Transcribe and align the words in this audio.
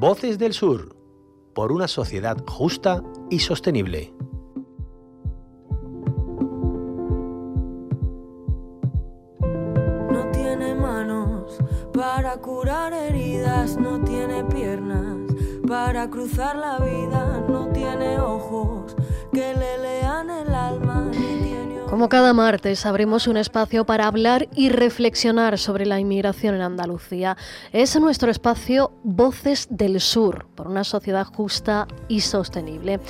Voces 0.00 0.38
del 0.38 0.54
Sur, 0.54 0.96
por 1.54 1.72
una 1.72 1.86
sociedad 1.86 2.42
justa 2.46 3.02
y 3.28 3.40
sostenible. 3.40 4.14
No 10.10 10.30
tiene 10.32 10.74
manos 10.74 11.58
para 11.92 12.38
curar 12.38 12.94
heridas, 12.94 13.76
no 13.76 14.02
tiene 14.02 14.42
piernas 14.44 15.18
para 15.68 16.08
cruzar 16.08 16.56
la 16.56 16.78
vida, 16.78 17.44
no 17.46 17.69
Como 22.00 22.08
cada 22.08 22.32
martes, 22.32 22.86
abrimos 22.86 23.26
un 23.26 23.36
espacio 23.36 23.84
para 23.84 24.06
hablar 24.06 24.48
y 24.54 24.70
reflexionar 24.70 25.58
sobre 25.58 25.84
la 25.84 26.00
inmigración 26.00 26.54
en 26.54 26.62
Andalucía. 26.62 27.36
Es 27.72 27.94
nuestro 28.00 28.30
espacio 28.30 28.92
Voces 29.04 29.68
del 29.68 30.00
Sur, 30.00 30.46
por 30.54 30.68
una 30.68 30.82
sociedad 30.82 31.26
justa 31.26 31.86
y 32.08 32.22
sostenible. 32.22 33.00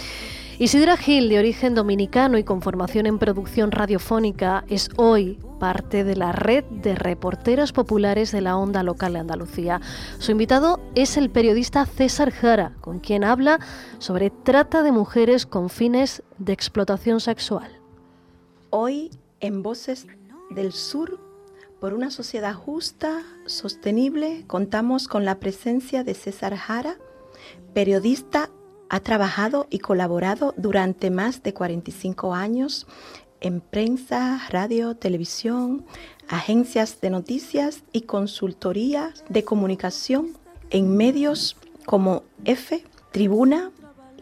Isidra 0.59 0.97
Gil, 0.97 1.29
de 1.29 1.39
origen 1.39 1.77
dominicano 1.77 2.37
y 2.37 2.43
con 2.43 2.63
formación 2.63 3.07
en 3.07 3.21
producción 3.21 3.71
radiofónica, 3.71 4.65
es 4.67 4.89
hoy 4.97 5.39
parte 5.61 6.03
de 6.03 6.17
la 6.17 6.33
red 6.33 6.65
de 6.65 6.97
reporteros 6.97 7.71
populares 7.73 8.33
de 8.33 8.41
la 8.41 8.57
onda 8.57 8.83
local 8.83 9.13
de 9.13 9.21
Andalucía. 9.21 9.81
Su 10.19 10.33
invitado 10.33 10.81
es 10.97 11.17
el 11.17 11.31
periodista 11.31 11.87
César 11.87 12.33
Jara, 12.33 12.73
con 12.81 12.99
quien 12.99 13.23
habla 13.23 13.61
sobre 14.01 14.31
trata 14.31 14.83
de 14.83 14.91
mujeres 14.91 15.47
con 15.47 15.71
fines 15.71 16.25
de 16.39 16.55
explotación 16.55 17.21
sexual. 17.21 17.80
Hoy 18.73 19.11
en 19.41 19.65
Voces 19.65 20.07
del 20.51 20.73
Sur, 20.73 21.19
por 21.81 21.93
una 21.93 22.13
sociedad 22.13 22.55
justa, 22.55 23.25
sostenible, 23.47 24.45
contamos 24.47 25.09
con 25.09 25.25
la 25.25 25.41
presencia 25.41 26.05
de 26.05 26.15
César 26.15 26.55
Jara, 26.55 26.97
periodista, 27.75 28.49
ha 28.89 29.01
trabajado 29.01 29.67
y 29.71 29.81
colaborado 29.81 30.55
durante 30.57 31.11
más 31.11 31.43
de 31.43 31.53
45 31.53 32.33
años 32.33 32.87
en 33.41 33.61
prensa, 33.61 34.41
radio, 34.51 34.95
televisión, 34.95 35.85
agencias 36.29 37.01
de 37.01 37.11
noticias 37.11 37.83
y 37.91 38.03
consultorías 38.03 39.25
de 39.29 39.43
comunicación 39.43 40.37
en 40.71 40.97
medios 40.97 41.57
como 41.87 42.23
F, 42.45 42.85
Tribuna, 43.11 43.73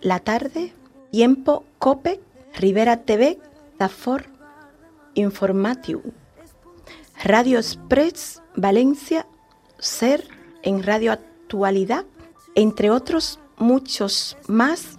La 0.00 0.20
Tarde, 0.20 0.72
Tiempo, 1.10 1.64
COPE, 1.78 2.20
Rivera 2.54 3.02
TV, 3.02 3.38
Dafor, 3.78 4.37
Informatiu, 5.18 6.00
Radio 7.24 7.58
Express 7.58 8.40
Valencia, 8.54 9.26
Ser 9.80 10.22
en 10.62 10.84
Radio 10.84 11.10
Actualidad, 11.10 12.04
entre 12.54 12.90
otros 12.90 13.40
muchos 13.56 14.36
más, 14.46 14.96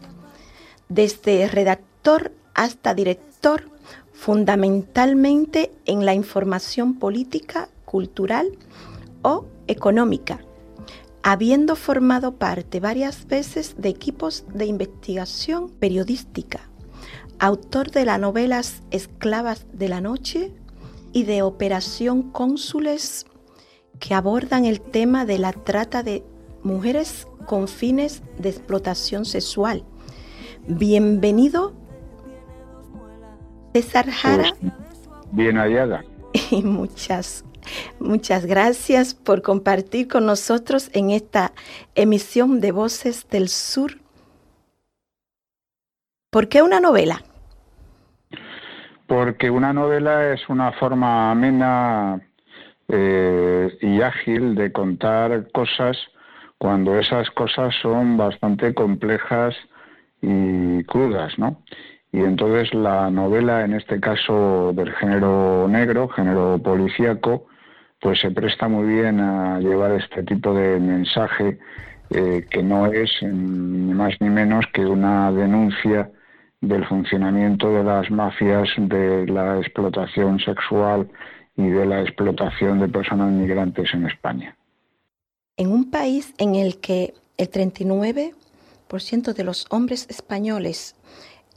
desde 0.89 1.47
redactor 1.47 2.33
hasta 2.53 2.93
director, 2.93 3.69
fundamentalmente 4.11 5.71
en 5.85 6.05
la 6.05 6.13
información 6.13 6.95
política, 6.95 7.69
cultural 7.85 8.51
o 9.21 9.45
económica, 9.67 10.41
habiendo 11.23 11.77
formado 11.77 12.33
parte 12.35 12.81
varias 12.81 13.25
veces 13.25 13.75
de 13.77 13.87
equipos 13.87 14.43
de 14.53 14.65
investigación 14.65 15.69
periodística 15.69 16.68
autor 17.39 17.91
de 17.91 18.05
las 18.05 18.19
novelas 18.19 18.83
Esclavas 18.91 19.65
de 19.71 19.87
la 19.87 20.01
Noche 20.01 20.51
y 21.13 21.23
de 21.23 21.41
Operación 21.41 22.31
Cónsules, 22.31 23.25
que 23.99 24.13
abordan 24.13 24.65
el 24.65 24.81
tema 24.81 25.25
de 25.25 25.39
la 25.39 25.53
trata 25.53 26.03
de 26.03 26.23
mujeres 26.63 27.27
con 27.45 27.67
fines 27.67 28.21
de 28.37 28.49
explotación 28.49 29.25
sexual. 29.25 29.83
Bienvenido, 30.67 31.73
César 33.73 34.09
Jara. 34.11 34.53
Pues, 34.59 34.73
bien 35.31 35.57
hallada. 35.57 36.03
Y 36.51 36.61
muchas, 36.61 37.43
muchas 37.99 38.45
gracias 38.45 39.15
por 39.15 39.41
compartir 39.41 40.07
con 40.07 40.25
nosotros 40.27 40.89
en 40.93 41.09
esta 41.09 41.53
emisión 41.95 42.59
de 42.59 42.71
Voces 42.71 43.27
del 43.29 43.49
Sur. 43.49 43.99
¿Por 46.29 46.47
qué 46.47 46.61
una 46.61 46.79
novela? 46.79 47.23
Porque 49.09 49.49
una 49.49 49.73
novela 49.73 50.31
es 50.33 50.47
una 50.49 50.71
forma 50.73 51.31
amena 51.31 52.21
eh, 52.87 53.75
y 53.81 54.01
ágil 54.01 54.53
de 54.53 54.71
contar 54.71 55.51
cosas 55.51 55.97
cuando 56.59 56.99
esas 56.99 57.27
cosas 57.31 57.73
son 57.81 58.17
bastante 58.17 58.75
complejas 58.75 59.55
y 60.21 60.83
crudas, 60.83 61.39
¿no? 61.39 61.63
Y 62.11 62.19
entonces 62.19 62.71
la 62.75 63.09
novela, 63.09 63.65
en 63.65 63.73
este 63.73 63.99
caso 63.99 64.73
del 64.73 64.93
género 64.93 65.67
negro, 65.67 66.07
género 66.09 66.59
policíaco, 66.63 67.47
pues 67.99 68.19
se 68.19 68.29
presta 68.29 68.67
muy 68.67 68.87
bien 68.87 69.19
a 69.21 69.59
llevar 69.59 69.91
este 69.93 70.21
tipo 70.21 70.53
de 70.53 70.79
mensaje 70.79 71.57
eh, 72.11 72.45
que 72.47 72.61
no 72.61 72.85
es 72.85 73.09
ni 73.23 73.91
más 73.91 74.13
ni 74.19 74.29
menos 74.29 74.65
que 74.71 74.85
una 74.85 75.31
denuncia 75.31 76.11
del 76.61 76.85
funcionamiento 76.87 77.71
de 77.71 77.83
las 77.83 78.11
mafias, 78.11 78.69
de 78.77 79.25
la 79.27 79.59
explotación 79.59 80.39
sexual 80.39 81.09
y 81.55 81.67
de 81.67 81.85
la 81.85 82.01
explotación 82.01 82.79
de 82.79 82.87
personas 82.87 83.31
migrantes 83.31 83.93
en 83.93 84.07
España. 84.07 84.55
En 85.57 85.71
un 85.71 85.89
país 85.89 86.33
en 86.37 86.55
el 86.55 86.79
que 86.79 87.13
el 87.37 87.49
39% 87.49 89.33
de 89.33 89.43
los 89.43 89.65
hombres 89.69 90.07
españoles 90.09 90.95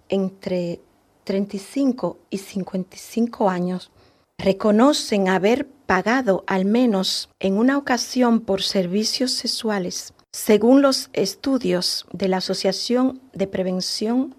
entre 0.08 0.80
35 1.24 2.18
y 2.30 2.38
55 2.38 3.48
años 3.48 3.90
reconocen 4.38 5.28
haber 5.28 5.66
pagado 5.86 6.44
al 6.46 6.64
menos 6.64 7.28
en 7.38 7.58
una 7.58 7.78
ocasión 7.78 8.40
por 8.40 8.62
servicios 8.62 9.32
sexuales, 9.32 10.14
según 10.32 10.82
los 10.82 11.10
estudios 11.12 12.06
de 12.12 12.28
la 12.28 12.38
Asociación 12.38 13.20
de 13.32 13.46
Prevención 13.46 14.34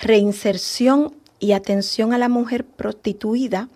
reinserción 0.00 1.12
y 1.38 1.52
atención 1.52 2.12
a 2.12 2.18
la 2.18 2.28
mujer 2.28 2.64
prostituida, 2.64 3.68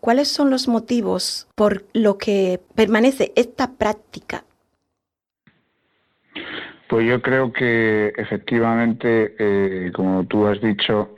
¿cuáles 0.00 0.28
son 0.28 0.50
los 0.50 0.66
motivos 0.66 1.46
por 1.54 1.84
lo 1.92 2.18
que 2.18 2.60
permanece 2.74 3.32
esta 3.36 3.72
práctica? 3.72 4.44
Pues 6.88 7.06
yo 7.06 7.22
creo 7.22 7.52
que 7.52 8.12
efectivamente, 8.16 9.34
eh, 9.38 9.92
como 9.94 10.24
tú 10.26 10.46
has 10.46 10.60
dicho, 10.60 11.14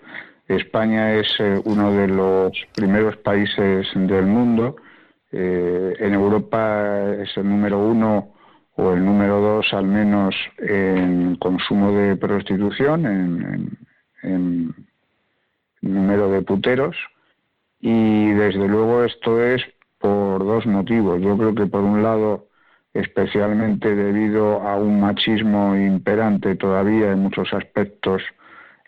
España 0.47 1.15
es 1.15 1.27
eh, 1.39 1.61
uno 1.65 1.93
de 1.93 2.09
los 2.09 2.53
primeros 2.75 3.17
países 3.17 3.87
del 3.95 4.27
mundo. 4.27 4.77
Eh, 5.33 5.97
en 5.99 6.15
Europa 6.15 7.15
es 7.21 7.37
el 7.37 7.49
número 7.49 7.79
uno 7.79 8.35
o 8.77 8.93
el 8.93 9.05
número 9.05 9.41
dos 9.41 9.67
al 9.73 9.87
menos 9.87 10.35
en 10.59 11.37
consumo 11.37 11.93
de 11.93 12.17
prostitución, 12.17 13.07
en, 13.07 13.43
en 13.43 13.79
número 15.81 16.31
de 16.31 16.43
puteros 16.43 16.97
y 17.81 18.31
desde 18.33 18.67
luego 18.69 19.05
esto 19.05 19.43
es 19.43 19.63
por 19.99 20.45
dos 20.45 20.67
motivos. 20.67 21.21
Yo 21.21 21.37
creo 21.37 21.55
que 21.55 21.67
por 21.67 21.83
un 21.83 22.03
lado 22.03 22.49
especialmente 22.95 23.95
debido 23.95 24.63
a 24.63 24.77
un 24.77 25.01
machismo 25.01 25.77
imperante 25.77 26.55
todavía 26.55 27.13
en 27.13 27.21
muchos 27.21 27.53
aspectos 27.53 28.23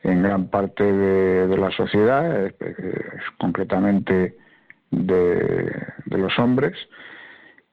en 0.03 0.23
gran 0.23 0.49
parte 0.49 0.85
de, 0.85 1.57
la 1.57 1.71
sociedad, 1.73 2.53
concretamente 3.39 4.37
de 4.91 6.19
los 6.19 6.39
hombres, 6.39 6.75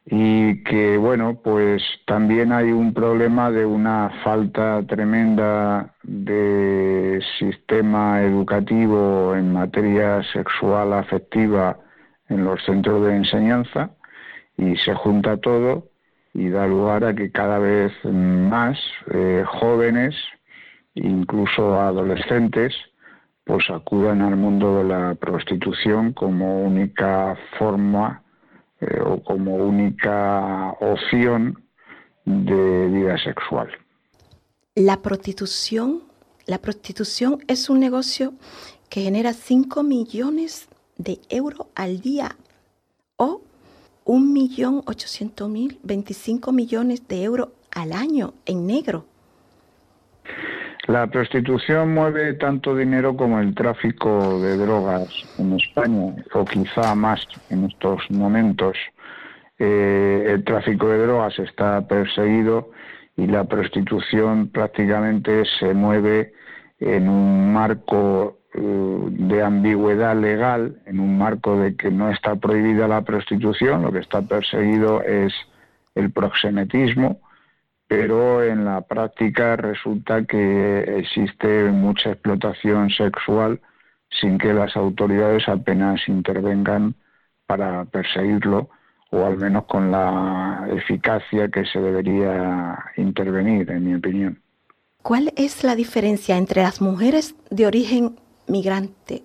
y 0.05 0.63
que 0.63 0.97
bueno 0.97 1.39
pues 1.41 1.81
también 2.05 2.51
hay 2.51 2.71
un 2.71 2.93
problema 2.93 3.51
de 3.51 3.65
una 3.65 4.09
falta 4.23 4.83
tremenda 4.85 5.95
de 6.03 7.21
sistema 7.39 8.21
educativo 8.21 9.33
en 9.35 9.53
materia 9.53 10.21
sexual 10.33 10.93
afectiva 10.93 11.77
en 12.27 12.43
los 12.43 12.61
centros 12.65 13.05
de 13.05 13.15
enseñanza 13.15 13.91
y 14.57 14.75
se 14.77 14.93
junta 14.93 15.37
todo 15.37 15.87
y 16.33 16.49
da 16.49 16.67
lugar 16.67 17.05
a 17.05 17.15
que 17.15 17.31
cada 17.31 17.59
vez 17.59 17.93
más 18.03 18.77
eh, 19.13 19.43
jóvenes 19.47 20.15
incluso 20.95 21.79
adolescentes 21.79 22.75
pues 23.45 23.69
acudan 23.69 24.21
al 24.21 24.35
mundo 24.35 24.79
de 24.79 24.83
la 24.83 25.15
prostitución 25.15 26.11
como 26.11 26.61
única 26.61 27.37
forma 27.57 28.22
eh, 28.83 28.99
o 29.05 29.23
como 29.23 29.55
única 29.55 30.71
opción 30.79 31.63
de 32.25 32.87
vida 32.87 33.17
sexual. 33.17 33.69
La 34.75 35.01
prostitución, 35.01 36.03
la 36.45 36.57
prostitución 36.57 37.43
es 37.47 37.69
un 37.69 37.79
negocio 37.79 38.33
que 38.89 39.01
genera 39.01 39.33
5 39.33 39.83
millones 39.83 40.67
de 40.97 41.19
euros 41.29 41.67
al 41.75 42.01
día 42.01 42.35
o 43.17 43.41
1.800.000, 44.05 45.79
25 45.83 46.51
millones 46.51 47.07
de 47.07 47.23
euros 47.23 47.49
al 47.71 47.93
año 47.93 48.33
en 48.45 48.67
negro. 48.67 49.05
La 50.93 51.07
prostitución 51.07 51.91
mueve 51.95 52.35
tanto 52.35 52.75
dinero 52.75 53.17
como 53.17 53.39
el 53.39 53.55
tráfico 53.55 54.39
de 54.39 54.57
drogas 54.57 55.07
en 55.39 55.53
España, 55.53 56.13
o 56.35 56.45
quizá 56.45 56.93
más 56.93 57.25
en 57.49 57.65
estos 57.65 57.99
momentos. 58.11 58.77
Eh, 59.57 60.23
el 60.27 60.43
tráfico 60.43 60.87
de 60.89 60.99
drogas 60.99 61.39
está 61.39 61.87
perseguido 61.87 62.69
y 63.17 63.25
la 63.25 63.43
prostitución 63.45 64.49
prácticamente 64.49 65.45
se 65.57 65.73
mueve 65.73 66.33
en 66.79 67.09
un 67.09 67.51
marco 67.51 68.37
eh, 68.53 68.61
de 68.61 69.41
ambigüedad 69.41 70.15
legal, 70.15 70.79
en 70.85 70.99
un 70.99 71.17
marco 71.17 71.57
de 71.57 71.75
que 71.75 71.89
no 71.89 72.11
está 72.11 72.35
prohibida 72.35 72.87
la 72.87 73.01
prostitución, 73.01 73.81
lo 73.81 73.91
que 73.91 73.97
está 73.97 74.21
perseguido 74.21 75.01
es 75.01 75.33
el 75.95 76.11
proxenetismo, 76.11 77.19
pero 77.93 78.43
en 78.43 78.65
la 78.65 78.81
práctica 78.81 79.55
resulta 79.55 80.25
que 80.25 80.97
existe 80.97 81.65
mucha 81.65 82.11
explotación 82.11 82.89
sexual 82.89 83.59
sin 84.09 84.37
que 84.37 84.51
las 84.51 84.75
autoridades 84.75 85.47
apenas 85.47 86.01
intervengan 86.07 86.95
para 87.45 87.85
perseguirlo 87.85 88.69
o 89.11 89.25
al 89.25 89.37
menos 89.37 89.65
con 89.65 89.91
la 89.91 90.67
eficacia 90.71 91.49
que 91.49 91.65
se 91.65 91.79
debería 91.79 92.83
intervenir, 92.97 93.69
en 93.69 93.85
mi 93.85 93.93
opinión. 93.93 94.41
¿Cuál 95.03 95.31
es 95.35 95.63
la 95.63 95.75
diferencia 95.75 96.37
entre 96.37 96.63
las 96.63 96.81
mujeres 96.81 97.35
de 97.51 97.67
origen 97.67 98.19
migrante 98.47 99.21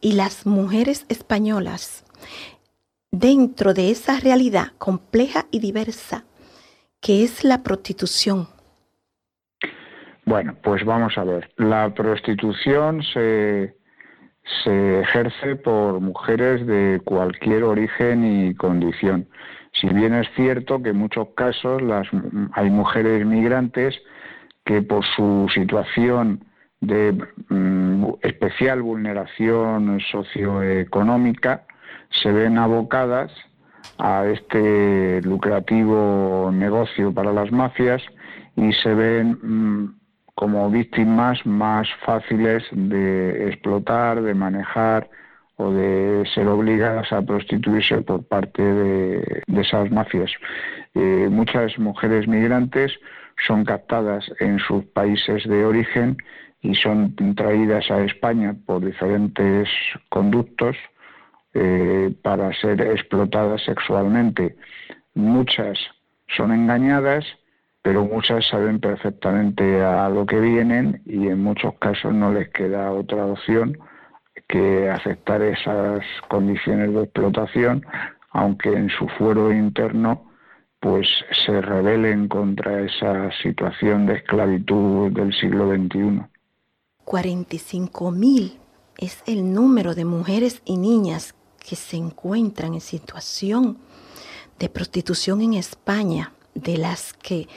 y 0.00 0.12
las 0.12 0.46
mujeres 0.46 1.06
españolas 1.08 2.04
dentro 3.10 3.74
de 3.74 3.90
esa 3.90 4.20
realidad 4.20 4.68
compleja 4.78 5.46
y 5.50 5.58
diversa 5.58 6.24
que 7.06 7.22
es 7.22 7.44
la 7.44 7.62
prostitución? 7.62 8.48
Bueno, 10.24 10.56
pues 10.60 10.84
vamos 10.84 11.16
a 11.16 11.22
ver. 11.22 11.48
La 11.56 11.94
prostitución 11.94 13.00
se, 13.04 13.76
ejerce 14.64 15.54
por 15.54 16.00
mujeres 16.00 16.66
de 16.66 17.00
cualquier 17.04 17.62
origen 17.62 18.24
y 18.24 18.54
condición. 18.56 19.28
Si 19.80 19.86
bien 19.86 20.14
es 20.14 20.26
cierto 20.34 20.82
que 20.82 20.88
en 20.90 20.96
muchos 20.96 21.28
casos 21.36 21.80
las, 21.80 22.08
hay 22.54 22.70
mujeres 22.70 23.24
migrantes 23.24 23.94
que 24.64 24.82
por 24.82 25.04
su 25.04 25.46
situación 25.54 26.44
de 26.80 27.24
mm, 27.50 28.04
especial 28.22 28.82
vulneración 28.82 30.00
socioeconómica 30.10 31.66
se 32.10 32.32
ven 32.32 32.58
abocadas 32.58 33.30
a 33.98 34.26
este 34.26 35.22
lucrativo 35.22 36.50
negocio 36.52 37.12
para 37.12 37.32
las 37.32 37.50
mafias 37.50 38.02
y 38.56 38.72
se 38.72 38.94
ven 38.94 39.38
mm, 39.42 39.96
como 40.34 40.70
víctimas 40.70 41.44
más 41.46 41.88
fáciles 42.04 42.62
de 42.72 43.48
explotar, 43.48 44.22
de 44.22 44.34
manejar 44.34 45.08
o 45.56 45.70
de 45.70 46.24
ser 46.34 46.46
obligadas 46.48 47.10
a 47.12 47.22
prostituirse 47.22 48.02
por 48.02 48.22
parte 48.24 48.62
de, 48.62 49.42
esas 49.58 49.90
mafias. 49.90 50.30
Eh, 50.94 51.28
muchas 51.30 51.78
mujeres 51.78 52.28
migrantes 52.28 52.92
son 53.46 53.64
captadas 53.64 54.30
en 54.40 54.58
sus 54.58 54.84
países 54.84 55.44
de 55.44 55.64
origen 55.64 56.16
y 56.60 56.74
son 56.74 57.14
traídas 57.34 57.90
a 57.90 58.02
España 58.02 58.54
por 58.66 58.84
diferentes 58.84 59.68
conductos 60.08 60.76
eh, 61.58 62.14
para 62.22 62.52
ser 62.60 62.80
explotadas 62.82 63.62
sexualmente. 63.64 64.56
Muchas 65.14 65.78
son 66.36 66.52
engañadas 66.52 67.24
pero 67.86 68.04
muchas 68.04 68.44
saben 68.48 68.80
perfectamente 68.80 69.80
a 69.80 70.08
lo 70.08 70.26
que 70.26 70.40
vienen 70.40 71.02
y 71.06 71.28
en 71.28 71.40
muchos 71.40 71.72
casos 71.78 72.12
no 72.12 72.32
les 72.32 72.48
queda 72.48 72.90
otra 72.90 73.24
opción 73.24 73.78
que 74.48 74.90
aceptar 74.90 75.40
esas 75.40 76.04
condiciones 76.26 76.92
de 76.92 77.04
explotación, 77.04 77.86
aunque 78.32 78.72
en 78.72 78.90
su 78.90 79.06
fuero 79.10 79.52
interno 79.52 80.32
pues 80.80 81.06
se 81.44 81.60
rebelen 81.60 82.26
contra 82.26 82.80
esa 82.80 83.30
situación 83.40 84.06
de 84.06 84.14
esclavitud 84.14 85.12
del 85.12 85.32
siglo 85.32 85.70
XXI. 85.70 86.22
45.000 87.04 88.58
es 88.98 89.22
el 89.28 89.54
número 89.54 89.94
de 89.94 90.04
mujeres 90.04 90.60
y 90.64 90.76
niñas 90.76 91.35
que 91.66 91.76
se 91.76 91.96
encuentran 91.96 92.74
en 92.74 92.80
situación 92.80 93.78
de 94.58 94.68
prostitución 94.68 95.40
en 95.40 95.54
España, 95.54 96.32
de 96.54 96.78
las 96.78 97.12
que 97.12 97.48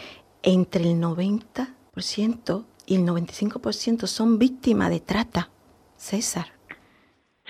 entre 0.41 0.83
el 0.83 1.00
90% 1.00 2.65
y 2.88 2.95
el 2.95 3.06
95% 3.06 4.07
son 4.07 4.39
víctimas 4.39 4.89
de 4.89 5.00
trata. 5.00 5.50
César. 5.95 6.47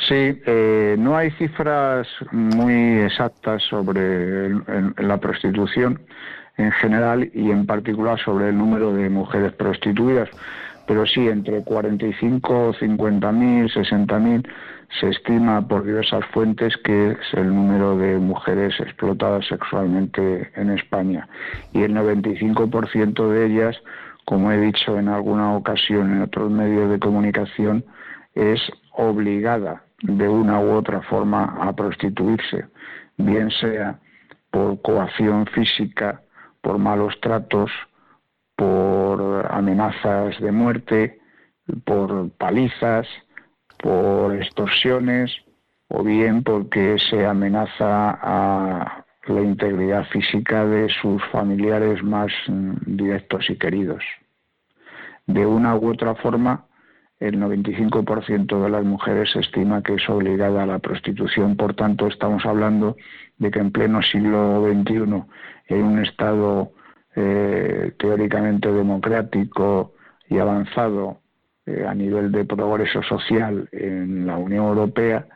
Sí, 0.07 0.15
eh, 0.45 0.95
no 0.97 1.15
hay 1.15 1.29
cifras 1.31 2.07
muy 2.31 3.00
exactas 3.01 3.62
sobre 3.69 4.50
la 4.97 5.17
prostitución 5.17 6.01
en 6.57 6.71
general 6.71 7.29
y 7.33 7.51
en 7.51 7.65
particular 7.65 8.19
sobre 8.19 8.50
el 8.50 8.57
número 8.57 8.91
de 8.94 9.09
mujeres 9.09 9.53
prostituidas, 9.53 10.29
pero 10.88 11.05
sí 11.05 11.27
entre 11.27 11.63
45, 11.63 12.73
50 12.79 13.31
mil, 13.31 13.69
60 13.69 14.19
mil 14.19 14.47
se 15.00 15.09
estima 15.09 15.68
por 15.68 15.83
diversas 15.83 16.25
fuentes 16.27 16.75
que 16.77 17.12
es 17.12 17.33
el 17.33 17.53
número 17.53 17.97
de 17.97 18.18
mujeres 18.18 18.80
explotadas 18.80 19.45
sexualmente 19.47 20.51
en 20.56 20.71
España 20.71 21.27
y 21.74 21.83
el 21.83 21.94
95% 21.94 23.30
de 23.30 23.45
ellas, 23.45 23.77
como 24.25 24.51
he 24.51 24.59
dicho 24.59 24.97
en 24.97 25.09
alguna 25.09 25.56
ocasión 25.56 26.12
en 26.12 26.24
otros 26.24 26.50
medios 26.50 26.89
de 26.89 27.00
comunicación, 27.00 27.86
es 28.33 28.59
obligada 28.91 29.83
de 30.01 30.27
una 30.27 30.59
u 30.59 30.71
otra 30.71 31.01
forma 31.01 31.57
a 31.62 31.74
prostituirse, 31.74 32.65
bien 33.18 33.51
sea 33.51 34.00
por 34.51 34.81
coacción 34.81 35.45
física, 35.47 36.21
por 36.62 36.77
malos 36.77 37.19
tratos, 37.21 37.71
por 38.56 39.47
amenazas 39.51 40.39
de 40.39 40.51
muerte, 40.51 41.19
por 41.86 42.30
palizas, 42.31 43.07
por 43.81 44.35
extorsiones 44.35 45.31
o 45.87 46.03
bien 46.03 46.43
porque 46.43 46.97
se 47.09 47.25
amenaza 47.25 48.19
a 48.21 49.05
la 49.27 49.41
integridad 49.41 50.05
física 50.05 50.65
de 50.65 50.89
sus 50.89 51.23
familiares 51.31 52.03
más 52.03 52.31
mm, 52.48 52.74
directos 52.86 53.50
y 53.50 53.57
queridos. 53.57 54.03
De 55.27 55.45
una 55.45 55.75
u 55.75 55.89
otra 55.89 56.15
forma, 56.15 56.65
el 57.19 57.39
95% 57.39 58.63
de 58.63 58.69
las 58.69 58.83
mujeres 58.86 59.36
estima 59.36 59.83
que 59.83 59.95
es 59.95 60.09
obligada 60.09 60.63
a 60.63 60.65
la 60.65 60.79
prostitución. 60.79 61.55
Por 61.57 61.74
tanto, 61.75 62.07
estamos 62.07 62.45
hablando 62.45 62.95
de 63.38 63.51
que 63.51 63.59
en 63.59 63.71
pleno 63.71 64.01
siglo 64.01 64.65
XXI, 64.65 65.24
en 65.67 65.83
un 65.83 66.03
Estado 66.03 66.71
eh, 67.15 67.93
teóricamente 68.00 68.71
democrático 68.71 69.93
y 70.29 70.39
avanzado, 70.39 71.19
eh, 71.69 71.85
a 71.88 71.93
nivel 71.93 72.31
de 72.31 72.45
progreso 72.45 73.03
social 73.03 73.69
en 73.71 74.25
la 74.25 74.38
Unión 74.38 74.65
Europea, 74.65 75.27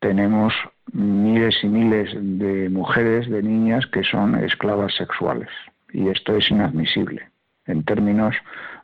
tenemos 0.00 0.52
miles 0.92 1.54
y 1.62 1.68
miles 1.68 2.10
de 2.14 2.68
mujeres, 2.68 3.28
de 3.30 3.42
niñas 3.42 3.86
que 3.86 4.02
son 4.02 4.34
esclavas 4.42 4.94
sexuales. 4.96 5.48
Y 5.92 6.08
esto 6.08 6.36
es 6.36 6.50
inadmisible 6.50 7.30
en 7.66 7.84
términos 7.84 8.34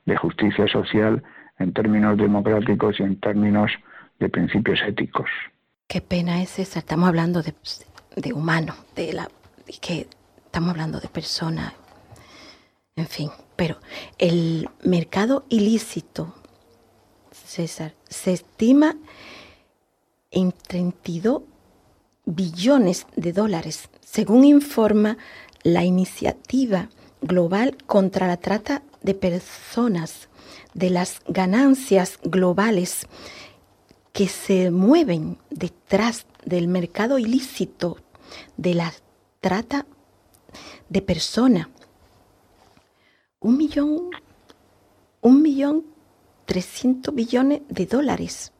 de 0.07 0.17
justicia 0.17 0.69
social, 0.69 1.23
en 1.59 1.73
términos 1.73 2.17
democráticos 2.17 3.01
y 3.01 3.03
en 3.03 3.19
términos 3.19 3.73
de 4.21 4.29
principios 4.29 4.81
éticos. 4.87 5.29
Qué 5.89 6.01
pena 6.01 6.43
es 6.43 6.59
esa. 6.59 6.79
Estamos 6.79 7.09
hablando 7.09 7.43
de, 7.43 7.55
de 8.17 8.33
humano, 8.33 8.75
de 8.95 9.15
la, 9.15 9.29
que 9.81 10.07
estamos 10.45 10.71
hablando 10.71 11.01
de 11.01 11.09
personas, 11.09 11.73
en 12.95 13.07
fin. 13.07 13.31
Pero 13.57 13.79
el 14.19 14.69
mercado 14.85 15.45
ilícito 15.49 16.35
César, 17.45 17.95
se 18.09 18.33
estima 18.33 18.97
en 20.31 20.53
32 20.53 21.43
billones 22.25 23.07
de 23.17 23.33
dólares, 23.33 23.89
según 24.01 24.45
informa 24.45 25.19
la 25.63 25.85
iniciativa 25.85 26.89
global 27.21 27.77
contra 27.87 28.27
la 28.27 28.37
trata 28.37 28.83
de 29.03 29.15
personas, 29.15 30.29
de 30.73 30.91
las 30.91 31.21
ganancias 31.29 32.19
globales 32.23 33.07
que 34.13 34.29
se 34.29 34.71
mueven 34.71 35.39
detrás 35.51 36.27
del 36.45 36.69
mercado 36.69 37.19
ilícito 37.19 37.99
de 38.57 38.75
la 38.75 38.93
trata 39.41 39.87
de 40.89 41.03
personas. 41.03 41.69
Un 43.41 43.57
millón, 43.57 44.11
un 45.21 45.43
millón 45.43 45.94
300 46.45 47.15
billones 47.15 47.63
de 47.69 47.87
dólares. 47.87 48.55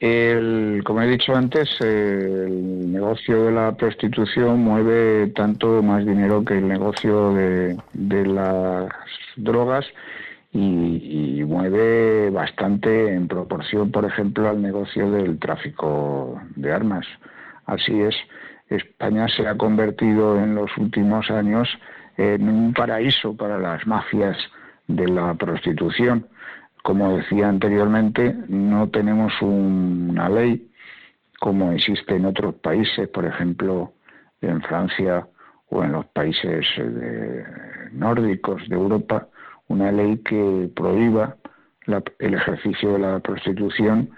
El, 0.00 0.82
como 0.84 1.02
he 1.02 1.08
dicho 1.08 1.34
antes, 1.34 1.68
el 1.80 2.92
negocio 2.92 3.44
de 3.44 3.52
la 3.52 3.72
prostitución 3.72 4.60
mueve 4.60 5.26
tanto 5.34 5.82
más 5.82 6.06
dinero 6.06 6.44
que 6.44 6.58
el 6.58 6.68
negocio 6.68 7.34
de, 7.34 7.76
las 7.94 8.88
drogas 9.36 9.84
y, 10.52 11.42
mueve 11.44 12.30
bastante 12.30 13.12
en 13.12 13.26
proporción, 13.26 13.90
por 13.90 14.04
ejemplo, 14.04 14.48
al 14.48 14.62
negocio 14.62 15.10
del 15.10 15.38
tráfico 15.38 16.40
de 16.54 16.72
armas. 16.72 17.06
Así 17.66 18.00
es, 18.00 18.14
España 18.68 19.26
se 19.28 19.48
ha 19.48 19.56
convertido 19.56 20.38
en 20.38 20.54
los 20.54 20.70
últimos 20.76 21.28
años 21.30 21.68
en 22.16 22.48
un 22.48 22.72
paraíso 22.72 23.36
para 23.36 23.58
las 23.58 23.84
mafias 23.86 24.36
de 24.88 25.06
la 25.06 25.34
prostitución. 25.34 26.26
Como 26.82 27.16
decía 27.16 27.48
anteriormente, 27.48 28.34
no 28.48 28.88
tenemos 28.88 29.32
una 29.40 30.28
ley 30.28 30.68
como 31.38 31.72
existe 31.72 32.16
en 32.16 32.26
otros 32.26 32.56
países, 32.56 33.08
por 33.08 33.24
ejemplo, 33.24 33.92
en 34.40 34.60
Francia 34.62 35.26
o 35.70 35.84
en 35.84 35.92
los 35.92 36.06
países 36.06 36.66
eh, 36.78 37.44
nórdicos 37.92 38.68
de 38.68 38.74
Europa, 38.74 39.28
una 39.68 39.92
ley 39.92 40.18
que 40.18 40.70
prohíba 40.74 41.36
el 42.18 42.34
ejercicio 42.34 42.94
de 42.94 42.98
la 42.98 43.20
prostitución, 43.20 44.10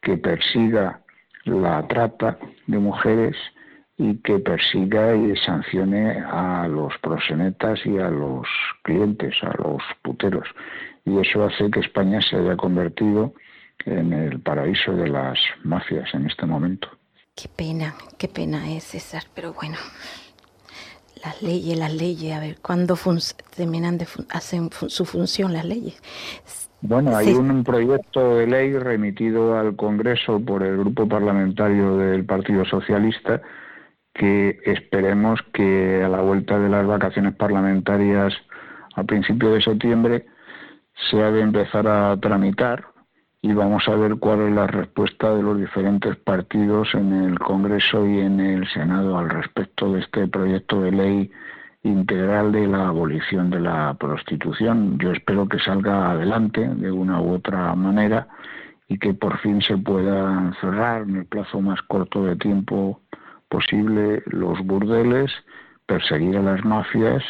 que 0.00 0.16
persiga 0.16 1.00
la 1.44 1.86
trata 1.88 2.38
de 2.66 2.78
mujeres 2.78 3.36
y 3.98 4.16
que 4.18 4.38
persiga 4.38 5.14
y 5.14 5.34
sancione 5.36 6.20
a 6.20 6.68
los 6.68 6.92
prosenetas 6.98 7.84
y 7.86 7.98
a 7.98 8.10
los 8.10 8.46
clientes, 8.82 9.34
a 9.42 9.54
los 9.56 9.82
puteros 10.02 10.46
y 11.06 11.20
eso 11.20 11.44
hace 11.44 11.70
que 11.70 11.80
España 11.80 12.20
se 12.20 12.36
haya 12.36 12.56
convertido 12.56 13.32
en 13.86 14.12
el 14.12 14.40
paraíso 14.40 14.92
de 14.92 15.08
las 15.08 15.38
mafias 15.62 16.12
en 16.14 16.26
este 16.26 16.44
momento. 16.44 16.88
Qué 17.34 17.48
pena, 17.48 17.94
qué 18.18 18.28
pena 18.28 18.70
es 18.72 18.84
César, 18.84 19.22
pero 19.34 19.52
bueno, 19.52 19.76
las 21.24 21.40
leyes, 21.42 21.78
las 21.78 21.94
leyes, 21.94 22.34
a 22.34 22.40
ver, 22.40 22.56
¿cuándo 22.60 22.98
terminan 23.54 23.98
de 23.98 24.06
hacen 24.30 24.70
su 24.72 25.04
función 25.04 25.52
las 25.52 25.64
leyes? 25.64 26.00
Bueno, 26.80 27.16
hay 27.16 27.32
un 27.32 27.62
proyecto 27.62 28.36
de 28.36 28.46
ley 28.46 28.72
remitido 28.72 29.56
al 29.58 29.76
Congreso 29.76 30.40
por 30.40 30.62
el 30.62 30.76
Grupo 30.76 31.08
Parlamentario 31.08 31.96
del 31.96 32.24
Partido 32.24 32.64
Socialista 32.64 33.40
que 34.16 34.58
esperemos 34.64 35.40
que 35.52 36.02
a 36.02 36.08
la 36.08 36.22
vuelta 36.22 36.58
de 36.58 36.70
las 36.70 36.86
vacaciones 36.86 37.34
parlamentarias 37.34 38.32
a 38.94 39.04
principios 39.04 39.52
de 39.54 39.62
septiembre 39.62 40.26
se 41.10 41.22
ha 41.22 41.30
de 41.30 41.42
empezar 41.42 41.86
a 41.86 42.16
tramitar 42.18 42.86
y 43.42 43.52
vamos 43.52 43.86
a 43.88 43.94
ver 43.94 44.16
cuál 44.16 44.40
es 44.40 44.52
la 44.54 44.66
respuesta 44.66 45.34
de 45.34 45.42
los 45.42 45.58
diferentes 45.58 46.16
partidos 46.16 46.94
en 46.94 47.12
el 47.12 47.38
Congreso 47.38 48.06
y 48.06 48.20
en 48.20 48.40
el 48.40 48.66
Senado 48.68 49.18
al 49.18 49.28
respecto 49.28 49.92
de 49.92 50.00
este 50.00 50.26
proyecto 50.26 50.80
de 50.80 50.92
ley 50.92 51.30
integral 51.82 52.52
de 52.52 52.66
la 52.66 52.88
abolición 52.88 53.50
de 53.50 53.60
la 53.60 53.94
prostitución. 54.00 54.98
Yo 54.98 55.12
espero 55.12 55.46
que 55.46 55.58
salga 55.58 56.10
adelante 56.10 56.66
de 56.66 56.90
una 56.90 57.20
u 57.20 57.34
otra 57.34 57.74
manera 57.74 58.28
y 58.88 58.98
que 58.98 59.12
por 59.12 59.38
fin 59.38 59.60
se 59.60 59.76
puedan 59.76 60.54
cerrar 60.54 61.02
en 61.02 61.16
el 61.16 61.26
plazo 61.26 61.60
más 61.60 61.82
corto 61.82 62.24
de 62.24 62.36
tiempo 62.36 63.02
posible 63.48 64.22
los 64.26 64.58
burdeles, 64.60 65.30
perseguir 65.86 66.36
a 66.36 66.42
las 66.42 66.64
mafias, 66.64 67.22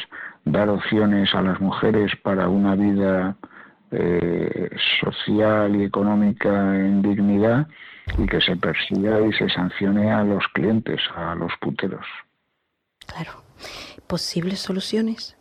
dar 0.45 0.69
opciones 0.69 1.35
a 1.35 1.43
las 1.43 1.61
mujeres 1.61 2.13
para 2.23 2.49
una 2.49 2.75
vida 2.75 3.37
eh, 3.91 4.71
social 5.01 5.77
y 5.77 5.85
económica 5.85 6.77
en 6.77 7.03
dignidad 7.03 7.69
y 8.19 8.27
que 8.27 8.41
se 8.41 8.57
persiga 8.57 9.21
y 9.21 9.33
se 9.33 9.49
sancione 9.49 10.11
a 10.11 10.23
los 10.25 10.45
clientes, 10.55 11.01
a 11.15 11.35
los 11.35 11.53
puteros. 11.61 12.07
Claro. 13.07 13.43
¿Posibles 14.07 14.61
soluciones? 14.61 15.37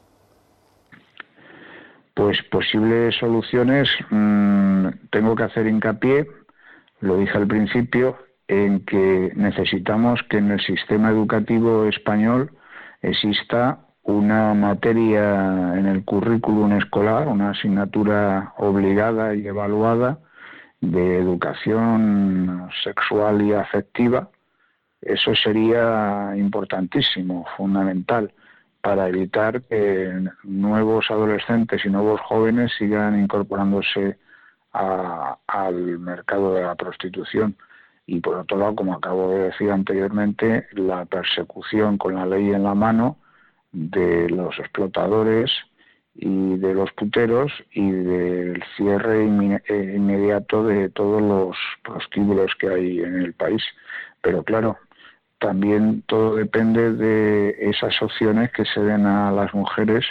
Pues 2.13 2.41
posibles 2.44 3.15
soluciones, 3.17 3.89
mm, 4.10 4.88
tengo 5.12 5.36
que 5.36 5.44
hacer 5.44 5.67
hincapié, 5.67 6.27
lo 7.01 7.17
dije 7.17 7.38
al 7.38 7.48
principio, 7.48 8.17
en 8.47 8.85
que 8.85 9.31
necesitamos 9.35 10.21
que 10.29 10.37
en 10.37 10.51
el 10.51 10.61
sistema 10.61 11.09
educativo 11.09 11.85
español 11.85 12.51
exista 13.01 13.79
una 14.03 14.53
materia 14.53 15.73
en 15.77 15.87
el 15.87 16.05
currículum 16.05 16.73
escolar, 16.73 17.27
una 17.27 17.51
asignatura 17.51 18.53
obligada 18.57 19.33
y 19.33 19.47
evaluada 19.47 20.19
de 20.79 21.17
educación 21.17 22.69
sexual 22.83 23.41
y 23.41 23.53
afectiva. 23.53 24.29
Eso 25.01 25.33
sería 25.35 26.33
importantísimo, 26.35 27.45
fundamental, 27.57 28.31
para 28.81 29.07
evitar 29.07 29.63
que 29.63 30.13
nuevos 30.43 31.09
adolescentes 31.09 31.83
y 31.83 31.89
nuevos 31.89 32.21
jóvenes 32.21 32.71
sigan 32.77 33.19
incorporándose 33.19 34.19
al 34.71 35.99
mercado 35.99 36.53
de 36.53 36.63
la 36.63 36.75
prostitución. 36.75 37.55
Y 38.07 38.19
por 38.19 38.35
otro 38.35 38.57
lado, 38.57 38.75
como 38.75 38.93
acabo 38.93 39.31
de 39.31 39.45
decir 39.45 39.71
anteriormente, 39.71 40.67
la 40.74 41.05
persecución 41.05 41.97
con 41.97 42.15
la 42.15 42.25
ley 42.25 42.51
en 42.51 42.63
la 42.63 42.75
mano, 42.75 43.17
de 43.75 44.29
los 44.29 44.57
explotadores 44.57 45.51
y 46.13 46.55
de 46.57 46.74
los 46.74 46.91
puteros 46.93 47.51
y 47.71 47.91
del 47.91 48.63
cierre 48.77 49.24
eh, 49.24 49.93
inmediato 49.95 50.63
de 50.63 50.89
todos 50.89 51.21
los 51.21 51.57
prostíbulos 51.83 52.51
que 52.57 52.69
hay 52.69 53.00
en 53.01 53.15
el 53.21 53.33
país. 53.33 53.62
Pero 54.21 54.43
claro, 54.43 54.77
también 55.39 56.03
todo 56.07 56.35
depende 56.35 56.93
de 56.93 57.55
esas 57.69 58.01
opciones 58.01 58.51
que 58.53 58.65
se 58.65 58.79
den 58.79 59.05
a 59.05 59.31
las 59.31 59.53
mujeres 59.53 60.05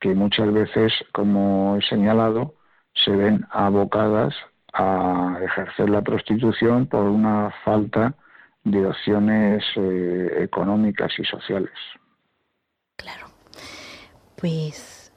que 0.00 0.14
muchas 0.14 0.52
veces, 0.52 0.92
como 1.12 1.76
he 1.76 1.82
señalado, 1.82 2.56
se 2.92 3.12
ven 3.12 3.46
abocadas 3.50 4.34
a 4.72 5.38
ejercer 5.42 5.90
la 5.90 6.02
prostitución 6.02 6.86
por 6.86 7.04
una 7.04 7.52
falta 7.64 8.14
de 8.64 8.86
opciones 8.86 9.64
eh, 9.76 10.38
económicas 10.40 11.12
y 11.18 11.24
sociales. 11.24 11.72
Claro. 12.96 13.26
Pues 14.36 15.12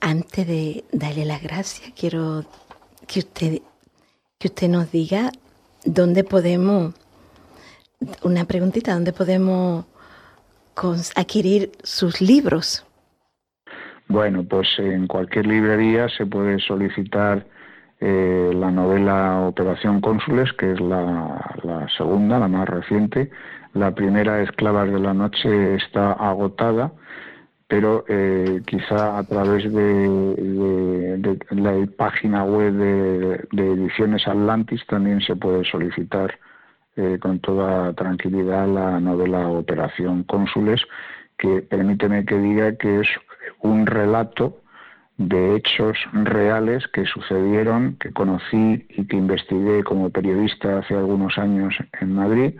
antes 0.00 0.46
de 0.46 0.84
darle 0.92 1.24
las 1.24 1.42
gracias, 1.42 1.92
quiero 1.98 2.44
que 3.06 3.20
usted, 3.20 3.62
que 4.38 4.48
usted 4.48 4.68
nos 4.68 4.92
diga 4.92 5.30
dónde 5.84 6.24
podemos, 6.24 6.94
una 8.22 8.44
preguntita, 8.44 8.94
dónde 8.94 9.12
podemos 9.12 9.86
adquirir 11.14 11.72
sus 11.82 12.20
libros. 12.20 12.84
Bueno, 14.08 14.44
pues 14.44 14.68
en 14.78 15.06
cualquier 15.06 15.46
librería 15.46 16.08
se 16.08 16.26
puede 16.26 16.58
solicitar 16.58 17.46
eh, 18.00 18.52
la 18.54 18.70
novela 18.70 19.40
Operación 19.46 20.00
Cónsules, 20.00 20.52
que 20.54 20.72
es 20.72 20.80
la, 20.80 21.86
segunda, 21.96 22.38
la 22.38 22.48
más 22.48 22.68
reciente. 22.68 23.30
La 23.72 23.94
primera, 23.94 24.42
Esclavas 24.42 24.90
de 24.90 25.00
la 25.00 25.14
Noche, 25.14 25.74
está 25.74 26.12
agotada 26.12 26.92
pero 27.66 28.04
eh, 28.08 28.62
quizá 28.66 29.18
a 29.18 29.24
través 29.24 29.64
de, 29.72 31.38
la 31.50 31.86
página 31.96 32.44
web 32.44 32.74
de, 32.74 33.72
Ediciones 33.72 34.28
Atlantis 34.28 34.86
también 34.86 35.20
se 35.20 35.34
puede 35.34 35.64
solicitar 35.64 36.38
eh, 36.96 37.18
con 37.20 37.40
toda 37.40 37.92
tranquilidad 37.94 38.68
la 38.68 39.00
novela 39.00 39.48
Operación 39.48 40.24
Cónsules, 40.24 40.82
que 41.36 41.62
permíteme 41.62 42.24
que 42.24 42.38
diga 42.38 42.76
que 42.76 43.00
es 43.00 43.08
un 43.60 43.86
relato 43.86 44.60
de 45.16 45.56
hechos 45.56 45.96
reales 46.12 46.86
que 46.88 47.04
sucedieron, 47.06 47.96
que 47.96 48.12
conocí 48.12 48.86
y 48.88 49.06
que 49.06 49.16
investigué 49.16 49.84
como 49.84 50.10
periodista 50.10 50.78
hace 50.78 50.94
algunos 50.94 51.38
años 51.38 51.74
en 52.00 52.14
Madrid. 52.14 52.54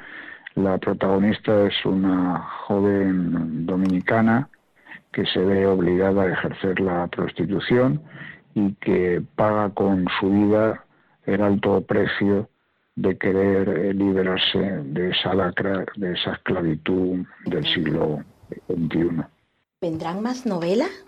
La 0.55 0.79
protagonista 0.79 1.67
es 1.67 1.75
una 1.85 2.39
joven 2.67 3.67
dominicana 3.67 4.49
que 5.13 5.27
se 5.27 5.41
ve 5.41 5.67
obligada 5.67 6.23
a 6.23 6.33
ejercer 6.33 6.81
la 6.81 7.07
prostitución 7.09 8.03
y 8.55 8.75
que 8.75 9.23
paga 9.35 9.71
con 9.71 10.07
su 10.21 10.31
vida 10.31 10.85
el 11.27 11.43
alto 11.43 11.81
precio 11.81 12.49
de 12.97 13.19
querer 13.19 13.69
eh, 13.69 13.95
liberarse 13.95 14.59
de 14.59 15.11
esa 15.11 15.35
lacra, 15.35 15.85
de 15.97 16.13
esa 16.13 16.35
esclavitud 16.35 17.25
del 17.47 17.65
siglo 17.67 18.23
XXI. 18.69 19.25
¿Vendrán 19.81 20.23
más 20.23 20.47
novelas? 20.47 21.05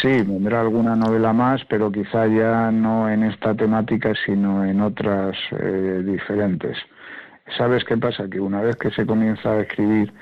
Sí, 0.00 0.22
vendrá 0.22 0.60
alguna 0.62 0.96
novela 0.96 1.32
más, 1.32 1.62
pero 1.68 1.92
quizá 1.92 2.26
ya 2.26 2.70
no 2.70 3.10
en 3.10 3.22
esta 3.24 3.54
temática, 3.54 4.12
sino 4.24 4.64
en 4.64 4.80
otras 4.80 5.36
eh, 5.50 6.02
diferentes. 6.04 6.78
¿Sabes 7.58 7.84
qué 7.84 7.96
pasa? 7.96 8.28
Que 8.28 8.40
una 8.40 8.62
vez 8.62 8.76
que 8.76 8.90
se 8.90 9.04
comienza 9.04 9.50
a 9.50 9.60
escribir 9.60 10.12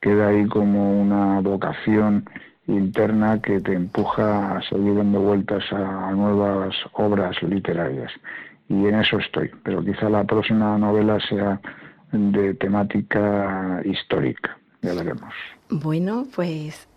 queda 0.00 0.28
ahí 0.28 0.46
como 0.46 1.00
una 1.00 1.40
vocación 1.40 2.24
interna 2.66 3.40
que 3.40 3.60
te 3.60 3.74
empuja 3.74 4.56
a 4.56 4.62
seguir 4.62 4.94
dando 4.96 5.20
vueltas 5.20 5.64
a 5.72 6.10
nuevas 6.12 6.74
obras 6.92 7.40
literarias. 7.42 8.12
y 8.68 8.86
en 8.86 8.96
eso 8.96 9.18
estoy. 9.18 9.50
Pero 9.62 9.84
quizá 9.84 10.08
la 10.10 10.24
próxima 10.24 10.76
novela 10.78 11.18
sea 11.28 11.60
de 12.12 12.54
temática 12.54 13.80
histórica, 13.84 14.58
ya 14.82 14.94
veremos. 14.94 15.32
Bueno, 15.70 16.26
pues 16.34 16.88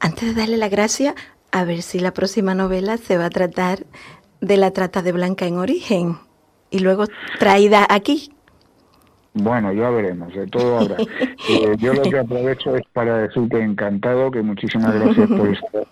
antes 0.00 0.34
de 0.34 0.40
darle 0.40 0.56
la 0.56 0.68
gracia, 0.68 1.14
a 1.52 1.64
ver 1.64 1.82
si 1.82 2.00
la 2.00 2.12
próxima 2.12 2.54
novela 2.54 2.96
se 2.96 3.18
va 3.18 3.26
a 3.26 3.30
tratar 3.30 3.84
de 4.40 4.56
la 4.56 4.72
trata 4.72 5.02
de 5.02 5.12
Blanca 5.12 5.46
en 5.46 5.58
origen 5.58 6.16
y 6.70 6.80
luego 6.80 7.04
traída 7.38 7.86
aquí. 7.88 8.32
Bueno, 9.34 9.72
ya 9.72 9.88
veremos, 9.90 10.34
de 10.34 10.46
todo 10.46 10.78
habrá. 10.78 10.96
Eh, 11.48 11.74
yo 11.78 11.92
lo 11.92 12.02
que 12.02 12.18
aprovecho 12.18 12.76
es 12.76 12.86
para 12.92 13.18
decirte 13.18 13.60
encantado, 13.60 14.30
que 14.30 14.42
muchísimas 14.42 14.94
gracias 14.94 15.28
por 15.28 15.48
esta 15.48 15.82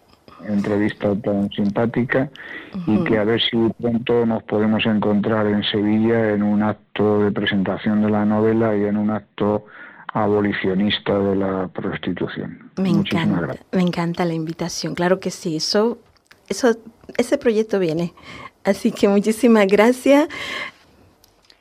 entrevista 0.49 1.15
tan 1.17 1.51
simpática 1.51 2.31
y 2.87 3.03
que 3.05 3.19
a 3.19 3.25
ver 3.25 3.41
si 3.41 3.57
pronto 3.81 4.25
nos 4.27 4.43
podemos 4.45 4.87
encontrar 4.87 5.47
en 5.49 5.65
Sevilla 5.65 6.31
en 6.31 6.43
un 6.43 6.63
acto 6.63 7.21
de 7.21 7.33
presentación 7.33 8.03
de 8.03 8.11
la 8.11 8.25
novela 8.25 8.77
y 8.77 8.85
en 8.85 8.97
un 8.97 9.11
acto 9.11 9.67
abolicionista 10.13 11.19
de 11.19 11.37
la 11.37 11.69
prostitución. 11.69 12.71
Me 12.77 12.89
encanta, 12.89 13.57
me 13.73 13.83
encanta 13.83 14.25
la 14.25 14.35
invitación, 14.35 14.95
claro 14.95 15.21
que 15.21 15.31
sí, 15.31 15.57
eso, 15.57 15.99
eso, 16.49 16.77
ese 17.17 17.39
proyecto 17.39 17.79
viene. 17.79 18.13
Así 18.65 18.93
que 18.93 19.09
muchísimas 19.09 19.67
gracias. 19.67 20.29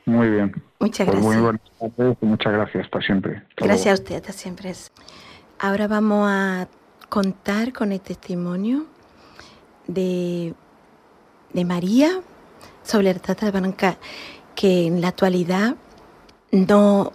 Muy 0.04 0.28
bien. 0.28 0.52
Muchas 0.80 1.06
pues 1.06 1.20
gracias. 1.20 1.34
Muy 1.34 1.42
buenas 1.42 1.62
tardes 1.78 2.18
y 2.20 2.26
muchas 2.26 2.52
gracias, 2.52 2.88
para 2.88 3.04
siempre. 3.04 3.42
gracias 3.56 3.86
a 3.86 4.02
usted, 4.02 4.16
hasta 4.16 4.32
siempre. 4.32 4.72
Ahora 5.58 5.88
vamos 5.88 6.28
a 6.28 6.68
contar 7.08 7.72
con 7.72 7.92
el 7.92 8.00
testimonio 8.00 8.86
de, 9.86 10.54
de 11.52 11.64
María 11.64 12.20
sobre 12.82 13.12
la 13.12 13.18
trata 13.18 13.46
de 13.46 13.52
Blanca, 13.58 13.98
que 14.54 14.86
en 14.86 15.00
la 15.00 15.08
actualidad 15.08 15.76
no 16.50 17.12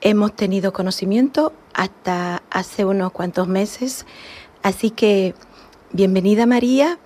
hemos 0.00 0.34
tenido 0.34 0.72
conocimiento 0.72 1.52
hasta 1.74 2.42
hace 2.50 2.84
unos 2.84 3.12
cuantos 3.12 3.48
meses. 3.48 4.06
Así 4.62 4.90
que 4.90 5.34
bienvenida 5.92 6.46
María 6.46 6.98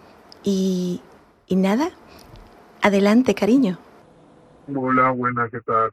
y, 0.42 1.02
y 1.46 1.56
nada, 1.56 1.90
adelante 2.80 3.34
cariño. 3.34 3.78
Hola, 4.74 5.10
buena, 5.10 5.48
¿qué 5.50 5.60
tal? 5.60 5.90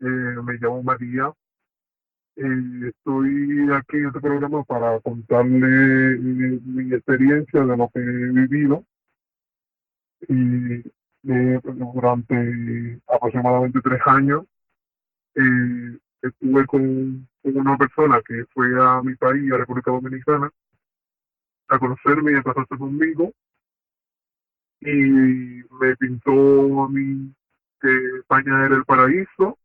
Eh, 0.00 0.04
me 0.04 0.54
llamo 0.54 0.82
María. 0.82 1.32
Eh, 2.36 2.88
estoy 2.88 3.72
aquí 3.72 3.96
en 3.96 4.06
este 4.06 4.20
programa 4.20 4.62
para 4.64 5.00
contarle 5.00 6.18
mi, 6.18 6.94
experiencia 6.94 7.64
de 7.64 7.76
lo 7.76 7.88
que 7.88 8.00
he 8.00 8.46
vivido. 8.46 8.84
Y 10.28 10.82
eh, 11.28 11.60
durante 11.62 13.00
aproximadamente 13.06 13.80
tres 13.82 14.00
años 14.06 14.44
eh, 15.34 15.98
estuve 16.28 16.66
con, 16.66 17.28
una 17.42 17.76
persona 17.78 18.20
que 18.26 18.44
fue 18.52 18.68
a 18.80 19.00
mi 19.02 19.14
país, 19.14 19.52
a 19.52 19.58
República 19.58 19.90
Dominicana, 19.92 20.50
a 21.68 21.78
conocerme 21.78 22.32
y 22.32 22.34
a 22.36 22.42
casarse 22.42 22.76
conmigo. 22.76 23.32
Y 24.80 24.86
me 24.86 25.96
pintó 25.98 26.84
a 26.84 26.88
mí 26.88 27.32
que 27.80 28.18
España 28.18 28.66
era 28.66 28.76
el 28.76 28.84
paraíso, 28.84 29.58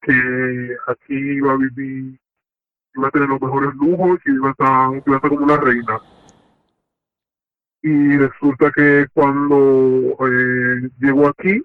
que 0.00 0.76
aquí 0.86 1.14
iba 1.14 1.52
a 1.52 1.56
vivir, 1.56 2.18
iba 2.94 3.08
a 3.08 3.10
tener 3.10 3.28
los 3.28 3.40
mejores 3.40 3.74
lujos 3.74 4.18
y 4.26 4.32
iba 4.32 4.48
a 4.48 4.50
estar, 4.52 5.02
iba 5.06 5.14
a 5.14 5.16
estar 5.16 5.30
como 5.30 5.44
una 5.44 5.56
reina. 5.56 6.00
Y 7.82 8.16
resulta 8.16 8.70
que 8.72 9.06
cuando 9.14 10.16
eh, 10.26 10.90
llego 10.98 11.28
aquí, 11.28 11.62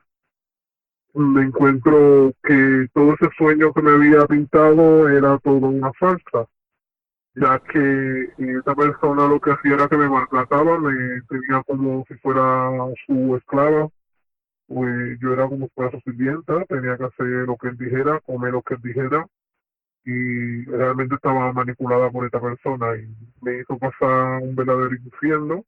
me 1.16 1.44
encuentro 1.44 2.34
que 2.44 2.88
todo 2.94 3.14
ese 3.14 3.30
sueño 3.38 3.74
que 3.74 3.82
me 3.82 3.92
había 3.92 4.26
pintado 4.28 5.08
era 5.10 5.38
todo 5.40 5.68
una 5.68 5.92
falsa, 5.94 6.48
ya 7.36 7.60
que 7.60 8.34
esta 8.38 8.76
persona 8.76 9.28
lo 9.28 9.40
que 9.40 9.52
hacía 9.52 9.76
era 9.76 9.88
que 9.88 9.98
me 9.98 10.10
maltrataba, 10.10 10.78
me 10.80 11.22
tenía 11.30 11.64
como 11.64 12.04
si 12.08 12.16
fuera 12.16 12.70
su 13.06 13.36
esclava, 13.38 13.90
pues 14.68 15.18
yo 15.22 15.34
era 15.34 15.48
como 15.48 15.68
si 15.68 15.72
fuera 15.74 15.92
su 15.92 16.00
sirvienta, 16.02 16.66
tenía 16.66 16.98
que 16.98 17.06
hacer 17.06 17.28
lo 17.48 17.56
que 17.58 17.70
él 17.70 17.78
dijera, 17.78 18.20
comer 18.22 18.52
lo 18.52 18.62
que 18.62 18.74
él 18.76 18.82
dijera, 18.84 19.26
y 20.04 20.66
realmente 20.66 21.16
estaba 21.16 21.54
manipulada 21.54 22.10
por 22.12 22.26
esta 22.26 22.42
persona 22.42 22.96
y 22.98 23.08
me 23.42 23.60
hizo 23.60 23.78
pasar 23.78 24.42
un 24.44 24.56
verdadero 24.56 24.96
infierno 24.96 25.66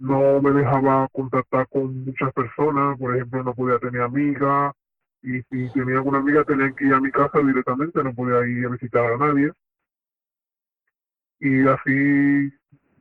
no 0.00 0.40
me 0.42 0.50
dejaba 0.52 1.08
contactar 1.12 1.68
con 1.68 2.04
muchas 2.04 2.32
personas, 2.32 2.98
por 2.98 3.14
ejemplo, 3.14 3.44
no 3.44 3.54
podía 3.54 3.78
tener 3.78 4.02
amigas, 4.02 4.74
y 5.22 5.42
si 5.42 5.70
tenía 5.72 5.96
alguna 5.96 6.18
amiga 6.18 6.44
tenía 6.44 6.72
que 6.72 6.86
ir 6.86 6.94
a 6.94 7.00
mi 7.00 7.10
casa 7.10 7.38
directamente, 7.40 8.02
no 8.02 8.14
podía 8.14 8.46
ir 8.48 8.66
a 8.66 8.70
visitar 8.70 9.12
a 9.12 9.18
nadie. 9.18 9.52
Y 11.40 11.66
así 11.68 12.52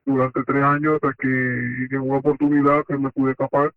durante 0.05 0.43
tres 0.43 0.63
años 0.63 0.95
hasta 0.95 1.13
que 1.13 1.27
en 1.29 2.01
una 2.01 2.17
oportunidad 2.17 2.83
que 2.85 2.97
me 2.97 3.11
pude 3.11 3.31
escapar, 3.31 3.73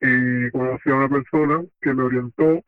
eh, 0.00 0.50
conocí 0.52 0.90
a 0.90 0.94
una 0.94 1.08
persona 1.08 1.62
que 1.82 1.92
me 1.92 2.02
orientó 2.04 2.64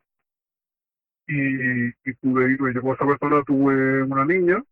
y, 1.26 1.86
y 1.88 2.12
pude 2.20 2.52
ir, 2.52 2.60
me 2.60 2.72
llegó 2.72 2.94
esa 2.94 3.06
persona, 3.06 3.42
tuve 3.44 4.02
una 4.02 4.24
niña 4.26 4.62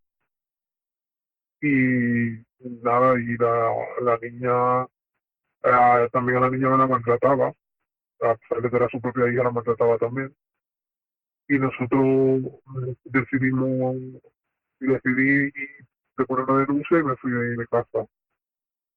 y 1.61 2.43
nada, 2.63 3.19
y 3.19 3.37
la, 3.37 3.73
la 4.01 4.17
niña, 4.17 4.83
eh, 5.63 6.09
también 6.11 6.37
a 6.37 6.41
la 6.41 6.49
niña 6.49 6.77
la 6.77 6.87
maltrataba, 6.87 7.53
a 8.21 8.35
pesar 8.35 8.61
de 8.61 8.69
que 8.69 8.75
era 8.75 8.89
su 8.89 9.01
propia 9.01 9.31
hija, 9.31 9.43
la 9.43 9.51
maltrataba 9.51 9.97
también. 9.97 10.35
Y 11.47 11.59
nosotros 11.59 12.53
decidimos, 13.03 13.95
decidí 14.79 15.51
de 16.17 16.25
poner 16.25 16.49
una 16.49 16.59
denuncia 16.65 16.99
y 16.99 17.03
me 17.03 17.15
fui 17.17 17.31
de, 17.31 17.57
de 17.57 17.67
casa. 17.67 18.05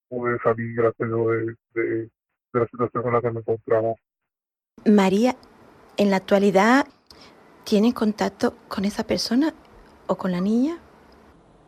Pude 0.08 0.38
salir 0.40 0.74
gracias 0.76 1.08
de, 1.10 1.56
de, 1.74 1.82
de 1.82 2.10
la 2.52 2.66
situación 2.66 3.06
en 3.06 3.12
la 3.12 3.20
que 3.20 3.30
me 3.30 3.40
encontraba. 3.40 3.94
María, 4.86 5.34
en 5.96 6.10
la 6.10 6.16
actualidad, 6.16 6.86
¿tiene 7.64 7.94
contacto 7.94 8.56
con 8.68 8.84
esa 8.84 9.04
persona 9.04 9.54
o 10.06 10.16
con 10.16 10.30
la 10.32 10.40
niña? 10.40 10.78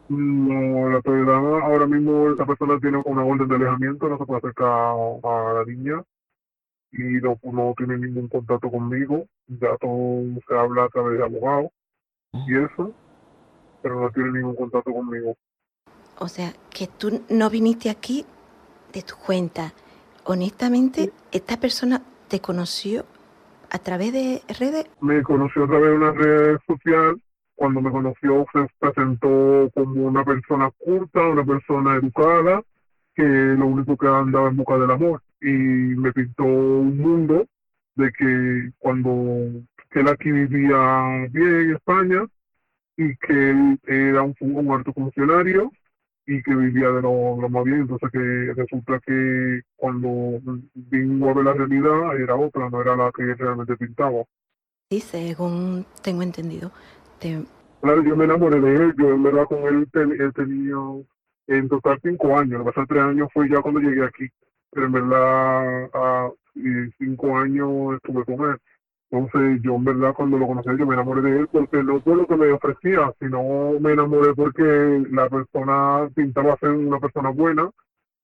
No, 0.09 0.89
la 0.91 1.01
verdad, 1.05 1.61
ahora 1.61 1.87
mismo 1.87 2.31
esta 2.31 2.47
persona 2.47 2.79
tiene 2.79 3.03
una 3.05 3.25
orden 3.25 3.49
de 3.49 3.57
alejamiento, 3.57 4.09
no 4.09 4.19
se 4.19 4.25
puede 4.25 4.39
acercar 4.39 4.69
a 4.69 5.53
la 5.55 5.65
niña 5.67 6.03
y 6.93 7.03
no, 7.21 7.39
no 7.43 7.75
tiene 7.77 7.99
ningún 7.99 8.29
contacto 8.29 8.71
conmigo. 8.71 9.27
Ya 9.49 9.77
todo 9.79 10.23
se 10.47 10.55
habla 10.55 10.85
a 10.85 10.89
través 10.89 11.19
de 11.19 11.25
abogados 11.25 11.71
y 12.33 12.57
eso, 12.57 12.93
pero 13.83 14.01
no 14.01 14.11
tiene 14.11 14.33
ningún 14.33 14.55
contacto 14.55 14.93
conmigo. 14.93 15.37
O 16.19 16.29
sea, 16.29 16.53
que 16.71 16.87
tú 16.87 17.23
no 17.29 17.51
viniste 17.51 17.91
aquí 17.91 18.25
de 18.93 19.03
tu 19.03 19.17
cuenta. 19.17 19.73
Honestamente, 20.25 21.13
¿esta 21.33 21.57
persona 21.59 22.03
te 22.29 22.41
conoció 22.41 23.05
a 23.71 23.79
través 23.79 24.13
de 24.13 24.43
redes? 24.59 24.87
Me 25.01 25.23
conoció 25.23 25.65
a 25.65 25.67
través 25.67 25.91
de 25.91 25.97
una 25.97 26.13
red 26.13 26.59
social 26.67 27.21
cuando 27.57 27.81
me 27.81 27.91
conoció 27.91 28.47
se 28.53 28.67
presentó 28.79 29.71
como 29.75 30.07
una 30.07 30.25
persona 30.25 30.71
culta, 30.79 31.27
una 31.27 31.45
persona 31.45 31.97
educada, 31.97 32.63
que 33.15 33.23
lo 33.25 33.67
único 33.67 33.97
que 33.97 34.07
andaba 34.07 34.49
en 34.49 34.57
busca 34.57 34.79
del 34.79 34.91
amor. 34.91 35.23
Y 35.41 35.49
me 35.49 36.13
pintó 36.13 36.45
un 36.45 36.99
mundo 36.99 37.47
de 37.97 38.13
que 38.13 38.73
cuando 38.79 39.11
él 39.97 40.09
aquí 40.09 40.31
vivía 40.31 41.27
bien 41.31 41.55
en 41.55 41.75
España 41.77 42.27
y 42.97 43.17
que 43.17 43.51
él 43.51 43.81
era 43.87 44.23
un, 44.23 44.35
un 44.41 44.71
alto 44.71 44.93
funcionario 44.93 45.73
y 46.27 46.43
que 46.43 46.55
vivía 46.55 46.89
de 46.91 47.03
lo, 47.03 47.41
lo, 47.41 47.49
más 47.49 47.65
bien. 47.65 47.81
Entonces 47.81 48.11
que 48.13 48.53
resulta 48.55 49.01
que 49.01 49.63
cuando 49.77 50.41
vino 50.75 51.31
a 51.31 51.35
ver 51.35 51.45
la 51.45 51.53
realidad 51.55 52.21
era 52.21 52.37
otra, 52.37 52.69
no 52.69 52.81
era 52.83 52.97
la 52.97 53.11
que 53.13 53.35
realmente 53.35 53.77
pintaba. 53.77 54.25
Sí, 54.91 55.01
según 55.01 55.85
tengo 56.03 56.23
entendido, 56.23 56.71
te... 57.19 57.45
Claro, 57.81 58.03
yo 58.03 58.17
me 58.17 58.25
enamoré 58.25 58.61
de 58.61 58.75
él, 58.75 58.95
yo 58.99 59.11
en 59.11 59.23
verdad 59.23 59.45
con 59.45 59.59
él, 59.65 59.89
él 59.93 60.33
tenía 60.35 60.77
en 61.47 61.69
total 61.69 62.01
cinco 62.03 62.37
años, 62.37 62.65
lo 62.65 62.73
que 62.73 62.87
tres 62.87 63.03
años 63.03 63.29
fue 63.33 63.49
ya 63.49 63.61
cuando 63.61 63.81
llegué 63.81 64.05
aquí, 64.05 64.29
pero 64.71 64.87
en 64.87 64.93
verdad 64.93 65.89
cinco 66.99 67.37
años 67.37 67.95
estuve 67.97 68.25
con 68.25 68.51
él. 68.51 68.57
Entonces 69.11 69.63
yo 69.63 69.77
en 69.77 69.85
verdad 69.85 70.15
cuando 70.15 70.37
lo 70.37 70.49
conocí 70.49 70.69
yo 70.77 70.87
me 70.87 70.95
enamoré 70.95 71.23
de 71.23 71.41
él 71.41 71.49
porque 71.51 71.83
no 71.83 72.01
por 72.01 72.17
lo 72.17 72.27
que 72.27 72.37
me 72.37 72.51
ofrecía, 72.51 73.13
sino 73.21 73.79
me 73.79 73.93
enamoré 73.93 74.35
porque 74.35 75.05
la 75.11 75.29
persona 75.29 76.09
pintaba 76.15 76.57
ser 76.59 76.71
una 76.71 76.99
persona 76.99 77.31
buena 77.31 77.71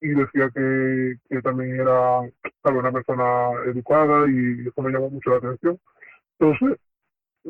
y 0.01 0.09
decía 0.09 0.49
que, 0.53 1.15
que 1.29 1.41
también 1.41 1.79
era 1.79 2.21
tal, 2.61 2.75
una 2.75 2.91
persona 2.91 3.51
educada 3.65 4.29
y 4.29 4.67
eso 4.67 4.81
me 4.81 4.91
llamó 4.91 5.09
mucho 5.09 5.29
la 5.29 5.37
atención. 5.37 5.79
Entonces 6.37 6.77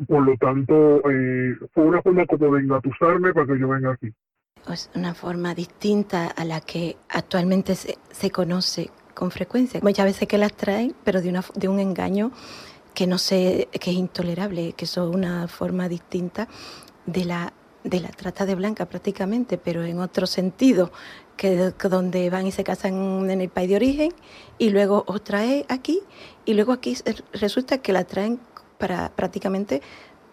por 0.06 0.24
lo 0.24 0.36
tanto, 0.36 1.00
eh, 1.10 1.56
fue 1.72 1.84
una 1.84 2.02
forma 2.02 2.26
como 2.26 2.54
de 2.54 2.62
engatusarme 2.62 3.32
para 3.32 3.46
que 3.46 3.58
yo 3.58 3.68
venga 3.68 3.92
aquí. 3.92 4.12
Es 4.70 4.90
una 4.94 5.14
forma 5.14 5.54
distinta 5.54 6.28
a 6.28 6.44
la 6.44 6.60
que 6.60 6.96
actualmente 7.08 7.74
se, 7.74 7.98
se 8.10 8.30
conoce 8.30 8.90
con 9.14 9.30
frecuencia. 9.30 9.80
Muchas 9.82 10.06
veces 10.06 10.26
que 10.26 10.38
las 10.38 10.54
traen, 10.54 10.94
pero 11.04 11.20
de, 11.20 11.28
una, 11.28 11.44
de 11.54 11.68
un 11.68 11.78
engaño 11.78 12.32
que 12.94 13.06
no 13.06 13.18
sé, 13.18 13.68
que 13.72 13.90
es 13.90 13.96
intolerable, 13.96 14.72
que 14.72 14.84
es 14.84 14.96
una 14.96 15.48
forma 15.48 15.88
distinta 15.88 16.48
de 17.06 17.24
la, 17.24 17.52
de 17.82 18.00
la 18.00 18.08
trata 18.08 18.46
de 18.46 18.54
blanca 18.54 18.86
prácticamente, 18.86 19.58
pero 19.58 19.84
en 19.84 19.98
otro 19.98 20.26
sentido, 20.26 20.92
que, 21.36 21.72
donde 21.90 22.30
van 22.30 22.46
y 22.46 22.52
se 22.52 22.64
casan 22.64 23.28
en 23.30 23.40
el 23.40 23.48
país 23.48 23.68
de 23.68 23.76
origen 23.76 24.12
y 24.58 24.70
luego 24.70 25.04
os 25.06 25.22
trae 25.24 25.66
aquí 25.68 26.00
y 26.44 26.54
luego 26.54 26.72
aquí 26.72 26.96
resulta 27.32 27.78
que 27.78 27.92
la 27.92 28.04
traen 28.04 28.38
para 28.84 29.08
prácticamente 29.08 29.80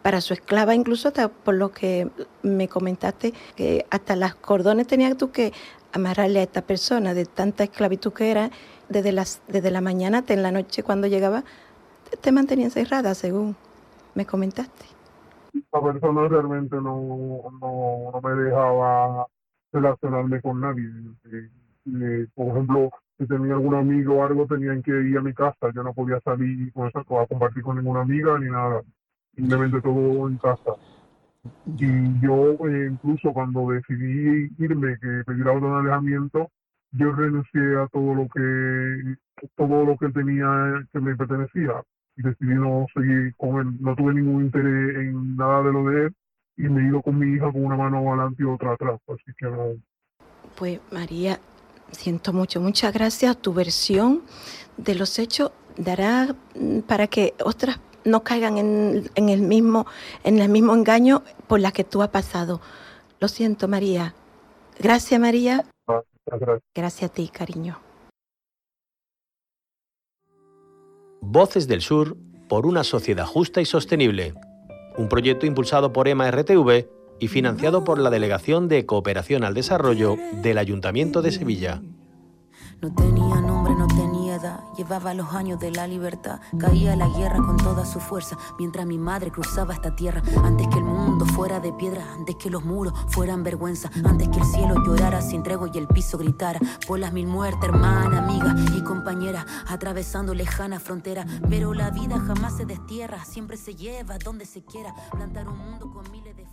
para 0.02 0.20
su 0.20 0.34
esclava, 0.34 0.76
incluso 0.76 1.08
hasta 1.08 1.30
por 1.30 1.56
lo 1.56 1.72
que 1.72 2.10
me 2.44 2.68
comentaste, 2.68 3.34
que 3.56 3.86
hasta 3.90 4.18
las 4.18 4.36
cordones 4.36 4.88
tenías 4.88 5.16
tú 5.16 5.32
que 5.32 5.54
amarrarle 5.94 6.40
a 6.40 6.44
esta 6.44 6.62
persona 6.62 7.14
de 7.14 7.26
tanta 7.26 7.64
esclavitud 7.64 8.12
que 8.12 8.30
era, 8.30 8.50
desde, 8.90 9.14
las, 9.14 9.42
desde 9.48 9.72
la 9.72 9.80
mañana 9.80 10.18
hasta 10.18 10.34
en 10.34 10.44
la 10.44 10.52
noche 10.52 10.84
cuando 10.84 11.08
llegaba, 11.08 11.46
te 12.20 12.34
mantenía 12.34 12.66
encerrada, 12.66 13.14
según 13.14 13.56
me 14.16 14.26
comentaste. 14.26 14.86
La 15.72 15.82
persona 15.82 16.28
realmente 16.28 16.76
no, 16.76 17.44
no, 17.62 18.12
no 18.12 18.22
me 18.22 18.44
dejaba 18.44 19.28
relacionarme 19.72 20.42
con 20.42 20.60
nadie. 20.60 20.90
Eh, 21.32 21.50
eh, 21.86 22.28
por 22.36 22.48
ejemplo, 22.48 22.90
si 23.22 23.28
tenía 23.28 23.54
algún 23.54 23.76
amigo 23.76 24.16
o 24.16 24.26
algo, 24.26 24.48
tenían 24.48 24.82
que 24.82 24.92
ir 24.92 25.16
a 25.16 25.22
mi 25.22 25.32
casa. 25.34 25.70
Yo 25.76 25.84
no 25.84 25.94
podía 25.94 26.20
salir 26.22 26.74
con 26.74 26.88
eso, 26.88 27.00
a 27.00 27.28
compartir 27.28 27.62
con 27.62 27.78
ninguna 27.78 28.02
amiga 28.02 28.40
ni 28.40 28.50
nada. 28.50 28.82
Simplemente 29.36 29.80
todo 29.80 30.28
en 30.28 30.38
casa. 30.38 30.72
Y 31.78 32.20
yo, 32.20 32.54
eh, 32.68 32.90
incluso 32.92 33.32
cuando 33.32 33.70
decidí 33.70 34.52
irme, 34.58 34.98
que 35.00 35.24
orden 35.28 35.62
de 35.62 35.80
alejamiento, 35.80 36.50
yo 36.94 37.12
renuncié 37.12 37.78
a 37.78 37.88
todo 37.88 38.16
lo 38.16 38.28
que 38.28 39.16
todo 39.56 39.86
lo 39.86 39.98
que 39.98 40.10
tenía 40.10 40.84
que 40.92 41.00
me 41.00 41.16
pertenecía 41.16 41.84
decidí 42.16 42.56
no 42.56 42.88
seguir 42.94 43.36
con 43.38 43.60
él. 43.60 43.82
No 43.82 43.96
tuve 43.96 44.16
ningún 44.16 44.46
interés 44.46 44.96
en 44.98 45.36
nada 45.36 45.62
de 45.62 45.74
lo 45.74 45.90
de 45.90 46.06
él 46.08 46.16
y 46.58 46.64
me 46.64 46.82
he 46.82 46.88
ido 46.88 47.02
con 47.04 47.20
mi 47.20 47.36
hija 47.36 47.52
con 47.52 47.66
una 47.66 47.78
mano 47.78 48.00
adelante 48.00 48.42
y 48.42 48.46
otra 48.46 48.74
atrás. 48.74 49.00
Así 49.08 49.32
que 49.38 49.46
no. 49.46 49.76
Pues 50.58 50.80
María, 50.92 51.40
siento 51.92 52.34
mucho. 52.34 52.60
Muchas 52.62 52.94
gracias. 52.94 53.38
Tu 53.38 53.54
versión 53.54 54.22
de 54.78 54.96
los 54.96 55.20
hechos 55.20 55.52
dará 55.78 56.36
mm, 56.56 56.80
para 56.80 57.08
que 57.08 57.34
otras 57.44 57.80
no 58.04 58.24
caigan 58.24 58.58
en, 58.58 59.30
el 59.30 59.42
mismo, 59.42 59.86
en 60.24 60.40
el 60.40 60.50
mismo 60.50 60.74
engaño 60.74 61.24
por 61.48 61.60
la 61.60 61.72
que 61.72 61.84
tú 61.84 62.02
has 62.02 62.10
pasado. 62.10 62.60
Lo 63.20 63.28
siento, 63.28 63.68
María. 63.68 64.16
Gracias, 64.80 65.20
María. 65.20 65.66
gracias. 66.26 66.62
gracias 66.74 67.12
a 67.12 67.14
ti, 67.14 67.28
cariño. 67.28 67.80
Voces 71.22 71.68
del 71.68 71.82
Sur 71.82 72.18
por 72.50 72.66
una 72.66 72.84
sociedad 72.84 73.26
justa 73.26 73.62
y 73.62 73.66
sostenible. 73.66 74.34
Un 74.98 75.08
proyecto 75.08 75.46
impulsado 75.46 75.94
por 75.94 76.08
EMA 76.08 76.32
RTV 76.32 77.01
y 77.22 77.28
financiado 77.28 77.84
por 77.84 78.00
la 78.00 78.10
Delegación 78.10 78.68
de 78.68 78.86
Cooperación 78.88 79.44
al 79.44 79.54
Desarrollo 79.54 80.18
del 80.42 80.58
Ayuntamiento 80.58 81.22
de 81.22 81.32
Sevilla. 81.32 81.80
No 82.82 82.92
tenía 82.96 83.40
nombre, 83.42 83.76
no 83.76 83.86
tenía 83.86 84.38
edad, 84.38 84.62
llevaba 84.76 85.14
los 85.14 85.32
años 85.34 85.60
de 85.60 85.70
la 85.70 85.86
libertad. 85.86 86.40
Caía 86.58 86.96
la 86.96 87.08
guerra 87.10 87.38
con 87.38 87.58
toda 87.58 87.86
su 87.86 88.00
fuerza, 88.00 88.40
mientras 88.58 88.88
mi 88.88 88.98
madre 88.98 89.30
cruzaba 89.30 89.76
esta 89.76 89.96
tierra. 89.96 90.24
Antes 90.44 90.68
que 90.68 90.80
el 90.80 90.84
mundo 90.84 91.28
fuera 91.28 91.60
de 91.60 91.72
piedra, 91.74 92.04
antes 92.12 92.38
que 92.38 92.50
los 92.50 92.66
muros 92.66 92.94
fueran 93.10 93.44
vergüenza, 93.44 93.92
antes 94.04 94.28
que 94.30 94.40
el 94.40 94.46
cielo 94.46 94.84
llorara 94.84 95.22
sin 95.22 95.44
tregua 95.44 95.70
y 95.72 95.78
el 95.78 95.88
piso 95.88 96.18
gritara. 96.18 96.60
Por 96.88 96.98
las 96.98 97.14
mil 97.14 97.28
muertes, 97.28 97.70
hermana, 97.70 98.18
amiga 98.18 98.56
y 98.76 98.82
compañera, 98.82 99.46
atravesando 99.68 100.34
lejana 100.34 100.80
frontera. 100.80 101.28
Pero 101.48 101.76
la 101.76 101.92
vida 101.92 102.20
jamás 102.20 102.58
se 102.58 102.66
destierra, 102.66 103.24
siempre 103.26 103.58
se 103.58 103.76
lleva 103.76 104.18
donde 104.18 104.46
se 104.46 104.64
quiera. 104.64 104.96
Plantar 105.12 105.48
un 105.48 105.60
mundo 105.60 105.92
con 105.92 106.12
miles 106.12 106.36
de 106.36 106.48